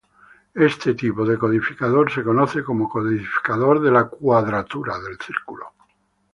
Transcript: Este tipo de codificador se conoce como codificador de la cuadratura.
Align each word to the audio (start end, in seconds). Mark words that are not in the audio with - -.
Este 0.55 0.95
tipo 0.95 1.23
de 1.27 1.37
codificador 1.37 2.11
se 2.11 2.23
conoce 2.23 2.63
como 2.63 2.89
codificador 2.89 3.79
de 3.79 3.91
la 3.91 4.05
cuadratura. 4.05 4.95